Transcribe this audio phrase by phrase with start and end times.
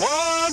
[0.00, 0.04] 我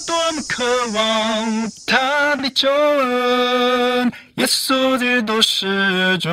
[0.07, 6.29] 多么渴望他的救恩，耶稣基督是主。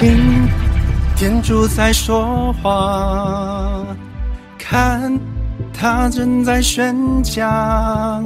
[0.00, 0.48] 听
[1.14, 3.86] 天主在说话，
[4.58, 5.16] 看
[5.72, 8.24] 他正在宣讲，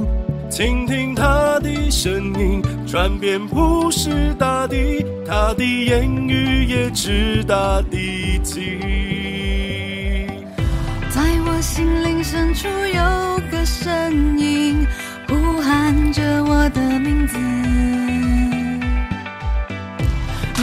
[0.49, 8.77] 倾听他的声音，传遍普世大地，他的言语也直达地极。
[11.09, 14.85] 在我心灵深处有个声音，
[15.27, 17.37] 呼喊着我的名字。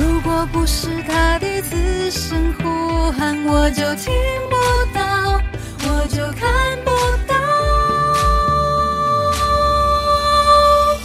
[0.01, 4.13] 如果不是他的此声呼喊，我就听
[4.49, 4.57] 不
[4.97, 5.04] 到，
[6.15, 6.43] 就看
[6.85, 6.91] 不
[7.27, 7.35] 到。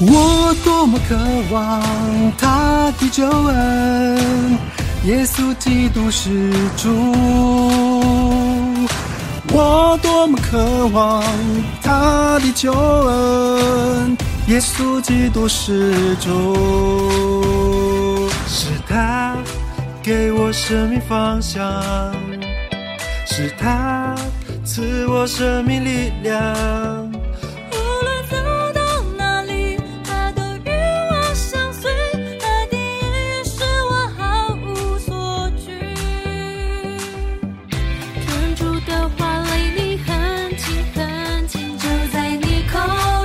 [0.02, 1.18] 我多么渴
[1.52, 1.82] 望
[2.38, 4.58] 他的救恩，
[5.06, 6.88] 耶稣基督是主。
[9.52, 11.24] 我多么渴望
[11.82, 14.16] 他的救恩，
[14.48, 18.30] 耶稣基督是主。
[18.48, 19.36] 是他
[20.04, 21.60] 给我生命方向，
[23.26, 24.14] 是他
[24.72, 26.32] 赐我生命力量
[27.72, 28.38] 无论走
[28.72, 30.70] 到哪里他都与
[31.10, 31.92] 我相随
[32.40, 35.74] 和地狱使我毫无所惧。
[38.28, 42.78] 专注的话离你很近很近就在你口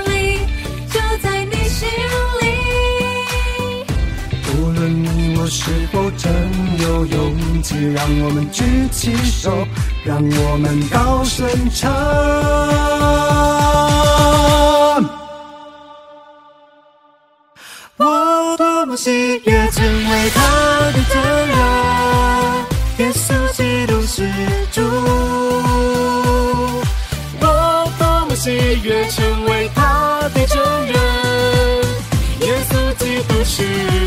[0.06, 0.46] 里
[0.88, 1.86] 就在你心
[2.40, 2.42] 里。
[4.56, 6.32] 无论你我是否真
[6.80, 9.68] 有勇气让我们举起手
[10.05, 11.91] 让我们高声唱。
[17.96, 19.11] 我多么喜
[19.46, 20.42] 悦成为他
[20.92, 21.56] 的证人，
[22.98, 24.28] 耶稣基督是
[24.73, 24.83] 主。
[27.40, 28.51] 我多么喜
[28.83, 30.95] 悦成为他的证人，
[32.40, 34.03] 耶稣基督是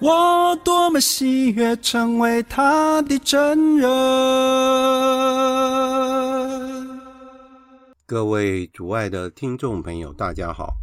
[0.00, 3.88] 我多么喜悦成为他的证人。
[8.06, 10.76] 各位主爱的听众朋友，大家好，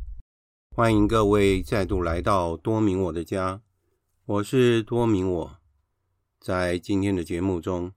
[0.76, 3.62] 欢迎各位再度来到多明我的家，
[4.26, 5.58] 我是多明我。
[6.42, 7.94] 在今天的节目中，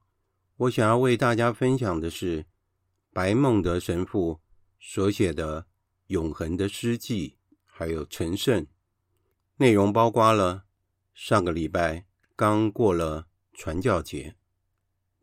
[0.56, 2.46] 我想要为大家分享的是
[3.12, 4.38] 白孟德神父
[4.78, 5.62] 所写的
[6.06, 7.30] 《永恒的诗记》，
[7.66, 8.64] 还有成圣，
[9.56, 10.67] 内容包括了。
[11.20, 12.06] 上个礼拜
[12.36, 14.36] 刚过了传教节，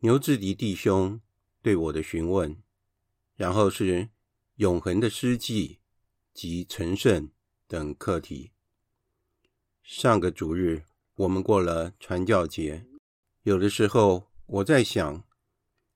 [0.00, 1.22] 牛志迪弟兄
[1.62, 2.62] 对我的询问，
[3.34, 4.10] 然后是
[4.56, 5.80] 永恒的诗记
[6.34, 7.30] 及成圣
[7.66, 8.52] 等课题。
[9.82, 10.84] 上个主日
[11.14, 12.84] 我们过了传教节，
[13.44, 15.24] 有的时候我在想，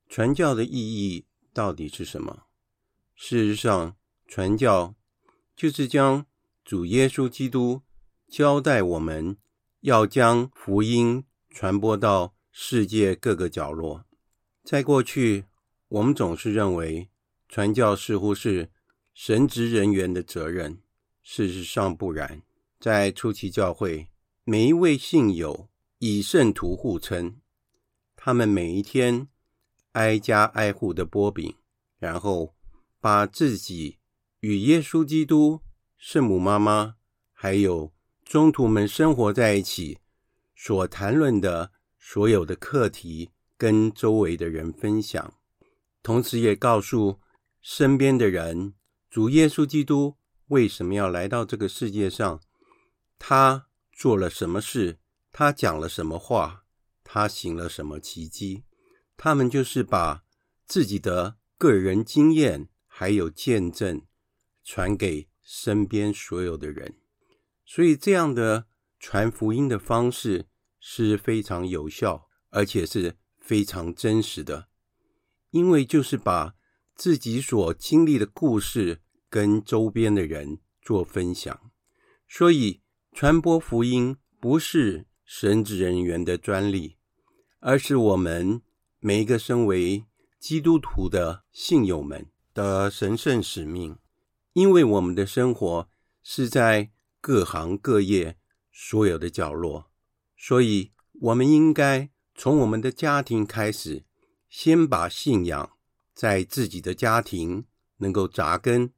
[0.09, 2.44] 传教的意义到底是什么？
[3.15, 4.94] 事实上，传教
[5.55, 6.25] 就是将
[6.65, 7.82] 主耶稣基督
[8.27, 9.37] 交代我们。
[9.81, 14.05] 要将福音传播到世界各个角落。
[14.62, 15.47] 在过去，
[15.88, 17.09] 我们总是认为
[17.49, 18.71] 传教似乎是
[19.15, 20.81] 神职人员的责任。
[21.23, 22.43] 事实上不然，
[22.79, 24.09] 在初期教会，
[24.44, 25.69] 每一位信友
[25.99, 27.37] 以圣徒互称，
[28.17, 29.29] 他们每一天
[29.93, 31.55] 挨家挨户的擘饼，
[31.99, 32.55] 然后
[33.00, 33.99] 把自己
[34.41, 35.62] 与耶稣基督、
[35.97, 36.97] 圣母妈妈
[37.33, 37.93] 还有
[38.31, 39.99] 中途们生活在一起，
[40.55, 45.35] 所谈论的所有的课题，跟周围的人分享，
[46.00, 47.19] 同时也告诉
[47.61, 48.75] 身边的人，
[49.11, 50.15] 主耶稣基督
[50.47, 52.41] 为什么要来到这个世界上，
[53.19, 55.00] 他做了什么事，
[55.33, 56.62] 他讲了什么话，
[57.03, 58.62] 他行了什么奇迹。
[59.17, 60.23] 他们就是把
[60.69, 64.00] 自己的个人经验还有见证
[64.62, 66.94] 传给身边所有的人。
[67.72, 68.67] 所以，这样的
[68.99, 70.49] 传福音的方式
[70.81, 74.67] 是非常有效，而且是非常真实的，
[75.52, 76.56] 因为就是把
[76.96, 81.70] 自己所经历的故事跟周边的人做分享。
[82.28, 82.82] 所以，
[83.12, 86.96] 传播福音不是神职人员的专利，
[87.61, 88.62] 而是我们
[88.99, 90.05] 每一个身为
[90.40, 93.96] 基督徒的信友们的神圣使命。
[94.55, 95.88] 因为我们的生活
[96.25, 96.90] 是在
[97.20, 98.38] 各行各业
[98.72, 99.90] 所有的角落，
[100.37, 104.05] 所以我们应该从我们的家庭开始，
[104.49, 105.76] 先把信仰
[106.14, 107.67] 在自己的家庭
[107.99, 108.93] 能够扎根，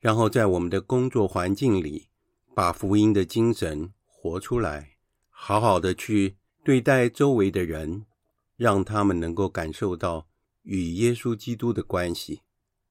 [0.00, 2.08] 然后在我们的工作环境里
[2.54, 4.96] 把福音的精神活出来，
[5.30, 8.06] 好好的去对待周围的人，
[8.56, 10.28] 让他们能够感受到
[10.62, 12.42] 与耶稣基督的关系。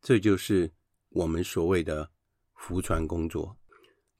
[0.01, 0.71] 这就是
[1.09, 2.11] 我们所谓的
[2.55, 3.57] 福传工作。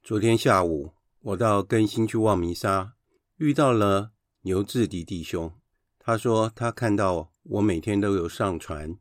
[0.03, 2.95] 昨天下午，我到更新去望弥撒，
[3.37, 5.53] 遇到了牛志迪弟兄。
[5.99, 8.97] 他说他看到我每天都有上传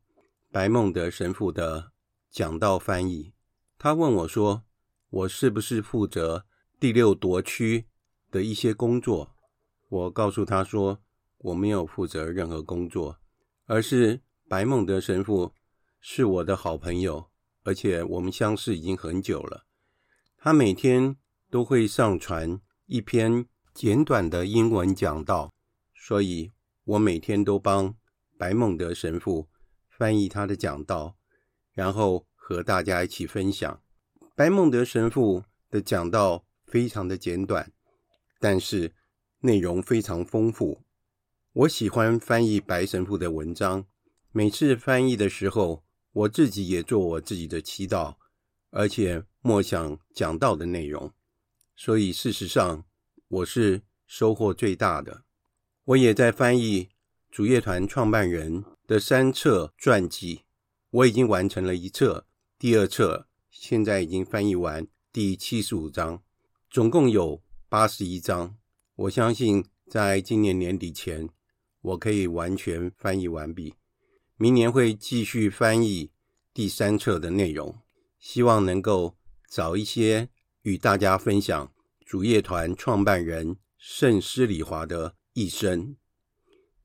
[0.52, 1.92] 白孟德神父的
[2.30, 3.32] 讲道翻译。
[3.78, 4.64] 他问我说
[5.08, 6.44] ：“我是不是负责
[6.78, 7.86] 第六铎区
[8.30, 9.34] 的一些工作？”
[9.88, 11.00] 我告诉他说
[11.38, 13.18] ：“我没有负责任何工作，
[13.64, 15.54] 而是白孟德神父
[15.98, 17.30] 是我的好朋友，
[17.62, 19.64] 而且我们相识已经很久了。”
[20.42, 21.16] 他每天
[21.50, 23.44] 都会上传一篇
[23.74, 25.52] 简短的英文讲道，
[25.94, 26.50] 所以
[26.84, 27.94] 我每天都帮
[28.38, 29.50] 白孟德神父
[29.90, 31.14] 翻译他的讲道，
[31.74, 33.82] 然后和大家一起分享。
[34.34, 37.70] 白孟德神父的讲道非常的简短，
[38.38, 38.94] 但是
[39.40, 40.80] 内容非常丰富。
[41.52, 43.84] 我喜欢翻译白神父的文章，
[44.32, 48.14] 每次翻译的时候，我自己也做我自己的祈祷。
[48.70, 51.12] 而且默想讲到的内容，
[51.76, 52.84] 所以事实上
[53.28, 55.24] 我是收获最大的。
[55.84, 56.88] 我也在翻译
[57.30, 60.42] 主乐团创办人的三册传记，
[60.90, 62.26] 我已经完成了一册，
[62.58, 66.22] 第二册现在已经翻译完第七十五章，
[66.70, 68.56] 总共有八十一章。
[68.94, 71.28] 我相信在今年年底前，
[71.80, 73.74] 我可以完全翻译完毕。
[74.36, 76.12] 明年会继续翻译
[76.54, 77.76] 第三册的内容。
[78.20, 79.16] 希望能够
[79.48, 80.28] 早一些
[80.62, 81.72] 与大家分享
[82.04, 85.96] 主业团创办人圣施礼华的一生。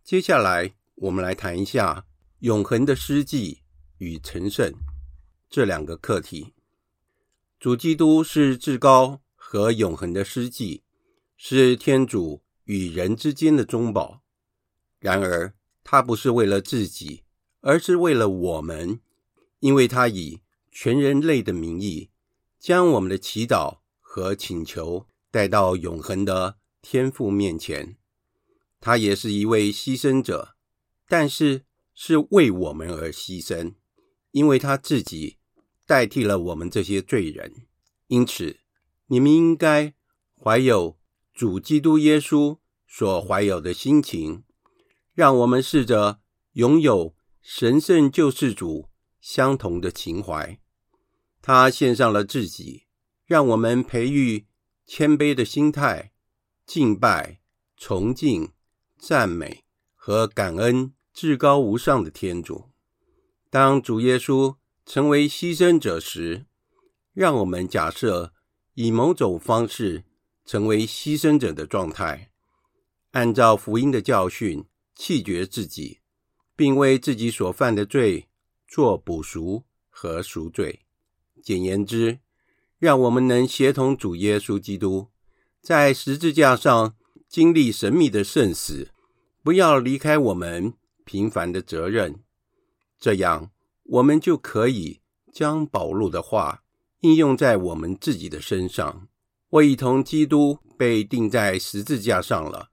[0.03, 2.05] 接下来，我们来谈一下
[2.39, 3.61] 永恒的诗记
[3.97, 4.73] 与成圣
[5.49, 6.53] 这两个课题。
[7.59, 10.83] 主基督是至高和永恒的司祭，
[11.35, 14.21] 是天主与人之间的中保。
[14.99, 15.53] 然而，
[15.83, 17.23] 他不是为了自己，
[17.61, 19.01] 而是为了我们，
[19.59, 20.41] 因为他以
[20.77, 22.09] 全人类的名义，
[22.59, 27.95] 将我们的祈祷和请求带到永恒的天父面前。
[28.81, 30.57] 他也是一位牺牲者，
[31.07, 31.63] 但是
[31.93, 33.75] 是为我们而牺牲，
[34.31, 35.37] 因为他自己
[35.85, 37.65] 代替了我们这些罪人。
[38.07, 38.59] 因此，
[39.07, 39.93] 你们应该
[40.37, 40.99] 怀有
[41.33, 44.43] 主基督耶稣所怀有的心情，
[45.13, 46.19] 让我们试着
[46.51, 48.89] 拥有神圣救世主
[49.21, 50.59] 相同的情怀。
[51.47, 52.87] 他献上了自己，
[53.27, 54.47] 让我们培育
[54.87, 56.11] 谦卑的心态，
[56.65, 57.39] 敬拜、
[57.77, 58.51] 崇敬、
[58.97, 62.71] 赞美和感恩至高无上的天主。
[63.51, 64.55] 当主耶稣
[64.87, 66.47] 成为牺牲者时，
[67.13, 68.33] 让我们假设
[68.73, 70.03] 以某种方式
[70.45, 72.31] 成为牺牲者的状态，
[73.11, 75.99] 按照福音的教训弃绝自己，
[76.55, 78.29] 并为自己所犯的罪
[78.67, 80.84] 做补赎和赎罪。
[81.43, 82.19] 简言之，
[82.77, 85.07] 让我们能协同主耶稣基督
[85.61, 86.95] 在十字架上
[87.27, 88.91] 经历神秘的圣死，
[89.43, 90.73] 不要离开我们
[91.03, 92.23] 平凡的责任。
[92.99, 93.51] 这样，
[93.83, 95.01] 我们就可以
[95.33, 96.63] 将保禄的话
[97.01, 99.07] 应用在我们自己的身上。
[99.49, 102.71] 我已同基督被钉在十字架上了。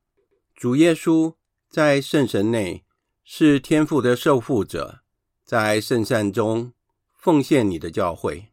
[0.55, 1.35] 主耶稣
[1.69, 2.85] 在圣神内
[3.25, 5.01] 是天父的受傅者，
[5.45, 6.73] 在圣善中
[7.19, 8.52] 奉献你的教会。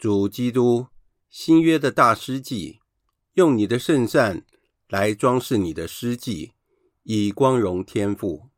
[0.00, 0.86] 主基督，
[1.28, 2.80] 新约的大师祭，
[3.34, 4.46] 用你的圣善
[4.88, 6.52] 来装饰你的诗祭，
[7.02, 8.48] 以光荣天父。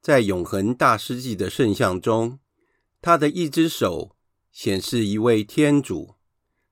[0.00, 2.40] 在永恒大师祭的圣像中，
[3.00, 4.16] 他的一只手
[4.50, 6.16] 显示一位天主，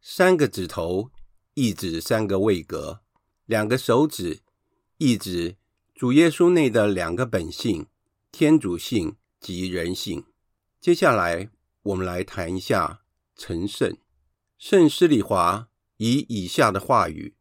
[0.00, 1.12] 三个指头
[1.54, 3.02] 一指三个位格，
[3.44, 4.40] 两个手指
[4.98, 5.54] 一指
[5.94, 7.86] 主耶稣内的两个本性：
[8.32, 10.24] 天主性及人性。
[10.80, 11.48] 接下来，
[11.84, 13.02] 我们来谈一下
[13.36, 13.96] 成圣。
[14.58, 17.34] 圣施礼华以以下的话语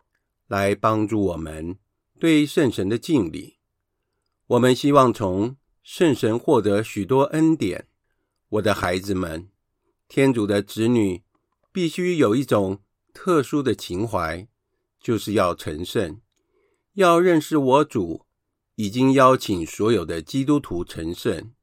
[0.47, 1.77] 来帮助我们
[2.19, 3.57] 对圣神的敬礼。
[4.47, 7.87] 我们希望从圣神获得许多恩典。
[8.49, 9.49] 我的孩子们，
[10.07, 11.23] 天主的子女
[11.71, 14.47] 必须有一种特殊的情怀，
[14.99, 16.21] 就是要成圣，
[16.93, 18.25] 要认识我主
[18.75, 21.53] 已经邀请所有的基督徒成圣。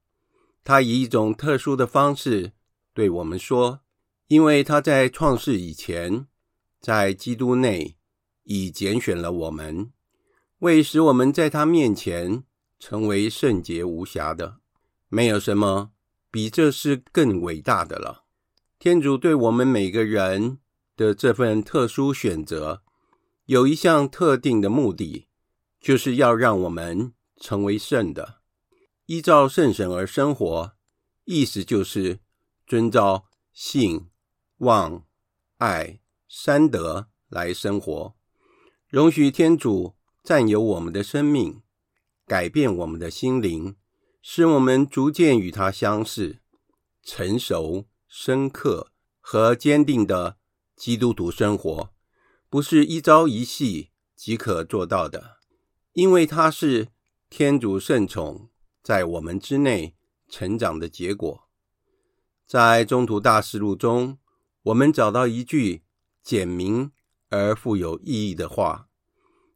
[0.65, 2.53] 他以一种特殊的方式
[2.95, 3.81] 对我们说
[4.29, 6.27] ：“因为他在创世以前，
[6.81, 7.97] 在基督内
[8.45, 9.93] 已拣选了我们，
[10.61, 12.45] 为使我们在他面前
[12.79, 14.59] 成为圣洁无瑕的。
[15.09, 15.93] 没有什么
[16.31, 18.25] 比这事更伟大的了。
[18.79, 20.59] 天主对我们每个人
[20.97, 22.83] 的这份特殊选择，
[23.45, 25.29] 有一项特定的目的，
[25.81, 28.41] 就是要让我们成为圣的。”
[29.07, 30.73] 依照圣神而生活，
[31.25, 32.21] 意思就是
[32.67, 34.07] 遵照信、
[34.63, 35.05] 望、
[35.59, 38.15] 爱三德来生活，
[38.87, 41.63] 容许天主占有我们的生命，
[42.27, 43.75] 改变我们的心灵，
[44.23, 46.39] 使我们逐渐与他相似，
[47.03, 50.37] 成熟、深刻和坚定的
[50.77, 51.91] 基督徒生活，
[52.49, 55.39] 不是一朝一夕即可做到的，
[55.93, 56.89] 因为他是
[57.29, 58.49] 天主圣宠。
[58.81, 59.97] 在我们之内
[60.29, 61.49] 成长的结果，
[62.47, 64.19] 在《中途大事录》中，
[64.65, 65.83] 我们找到一句
[66.23, 66.93] 简明
[67.31, 68.89] 而富有意义的话，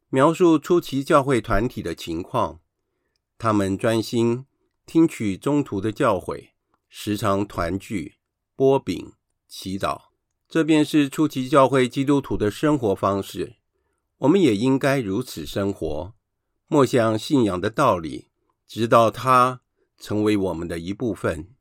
[0.09, 2.59] 描述初期教会团体的情况。
[3.37, 4.45] 他们专心
[4.85, 6.49] 听取宗徒的教诲，
[6.89, 8.15] 时常团聚、
[8.57, 9.13] 擘饼、
[9.47, 10.07] 祈祷。
[10.49, 13.57] 这便是初期教会基督徒的生活方式。
[14.17, 16.13] 我们也应该如此生活，
[16.67, 18.27] 默想信仰的道理。
[18.67, 19.61] 直到它
[19.97, 21.55] 成为我们的一部分，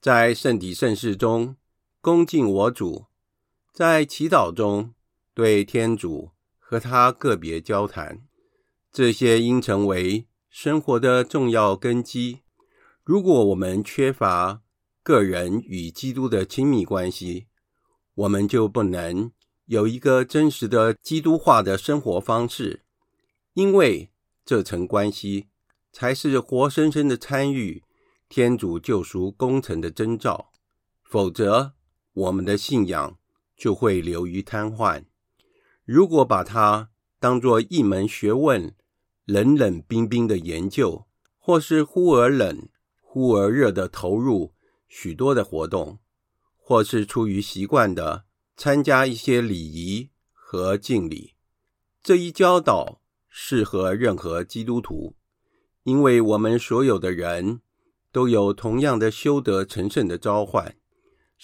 [0.00, 1.56] 在圣体圣事中
[2.02, 3.06] 恭敬我主，
[3.72, 4.92] 在祈祷中
[5.32, 8.26] 对天主和他个别交谈，
[8.92, 12.40] 这些应成为生活的重要根基。
[13.04, 14.62] 如果我们缺乏
[15.04, 17.46] 个人与基督的亲密关系，
[18.16, 19.30] 我们就不能
[19.66, 22.82] 有一个真实的基督化的生活方式，
[23.54, 24.10] 因为
[24.44, 25.46] 这层关系。
[25.94, 27.84] 才是活生生的参与
[28.26, 30.50] 天主救赎工程的征兆，
[31.04, 31.74] 否则
[32.12, 33.18] 我们的信仰
[33.56, 35.04] 就会流于瘫痪。
[35.84, 38.74] 如果把它当作一门学问，
[39.24, 41.06] 冷冷冰冰的研究，
[41.38, 42.68] 或是忽而冷
[43.00, 44.52] 忽而热的投入
[44.88, 45.98] 许多的活动，
[46.56, 48.24] 或是出于习惯的
[48.56, 51.34] 参加一些礼仪和敬礼，
[52.02, 55.14] 这一教导适合任何基督徒。
[55.84, 57.60] 因为我们所有的人
[58.12, 60.76] 都有同样的修德成圣的召唤，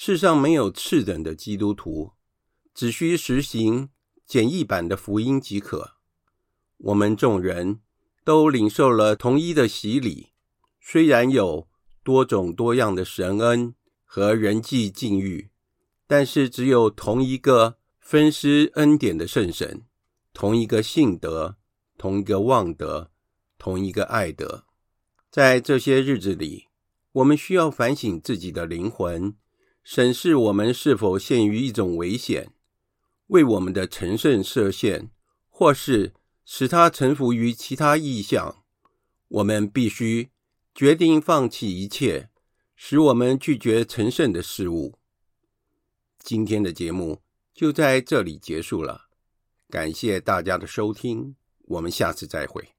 [0.01, 2.13] 世上没有次等的基督徒，
[2.73, 3.89] 只需实行
[4.25, 5.97] 简易版的福音即可。
[6.77, 7.81] 我们众人
[8.23, 10.29] 都领受了同一的洗礼，
[10.81, 11.67] 虽然有
[12.05, 13.75] 多种多样的神恩
[14.05, 15.51] 和人际境遇，
[16.07, 19.83] 但是只有同一个分施恩典的圣神，
[20.33, 21.57] 同一个信德，
[21.99, 23.11] 同一个望德。
[23.59, 24.67] 同一个爱德，
[25.29, 26.69] 在这些日子里，
[27.11, 29.35] 我们需要反省自己的灵魂，
[29.91, 32.53] 审视我们是否陷于一种危险，
[33.29, 35.09] 为我们的成圣设限，
[35.49, 36.13] 或是
[36.45, 38.63] 使他臣服于其他意向。
[39.29, 40.29] 我们必须
[40.75, 42.29] 决定放弃一切
[42.77, 44.99] 使我们拒绝成圣的事物。
[46.19, 47.23] 今天的节目
[47.55, 49.09] 就在这里结束了，
[49.71, 52.78] 感谢大家的收听，我们下次再会。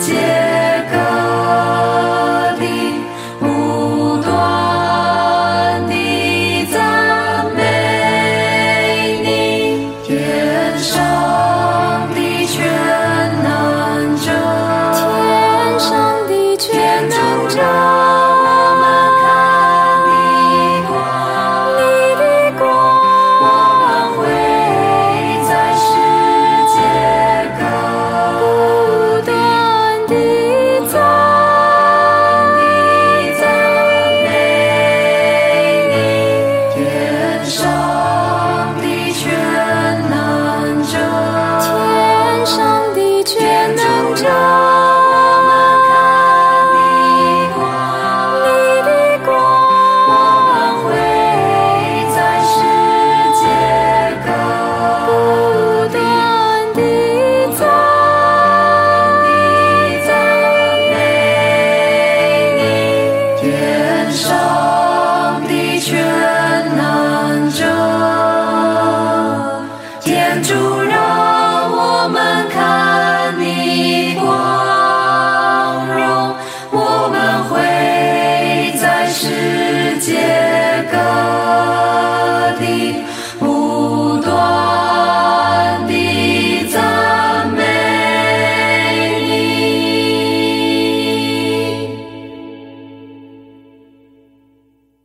[0.00, 0.51] 界。